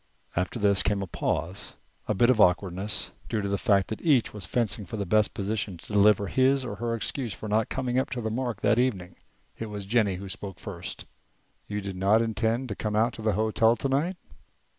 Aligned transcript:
After 0.35 0.57
this 0.57 0.81
came 0.81 1.03
a 1.03 1.05
pause, 1.05 1.75
a 2.07 2.15
bit 2.15 2.31
of 2.31 2.41
awkwardness, 2.41 3.11
due 3.29 3.39
to 3.39 3.47
the 3.47 3.55
fact 3.59 3.87
that 3.89 4.01
each 4.01 4.33
was 4.33 4.47
fencing 4.47 4.83
for 4.83 4.97
the 4.97 5.05
best 5.05 5.35
position 5.35 5.77
to 5.77 5.93
deliver 5.93 6.25
his 6.25 6.65
or 6.65 6.77
her 6.77 6.95
excuse 6.95 7.35
for 7.35 7.47
not 7.47 7.69
coming 7.69 7.99
up 7.99 8.09
to 8.09 8.21
the 8.21 8.31
mark 8.31 8.61
that 8.61 8.79
evening. 8.79 9.15
It 9.59 9.67
was 9.67 9.85
Jennie 9.85 10.15
who 10.15 10.27
spoke 10.27 10.57
first. 10.57 11.05
"You 11.67 11.81
did 11.81 11.97
not 11.97 12.19
intend 12.19 12.69
to 12.69 12.75
come 12.75 12.95
out 12.95 13.13
to 13.13 13.21
the 13.21 13.33
hotel 13.33 13.75
tonight?" 13.75 14.17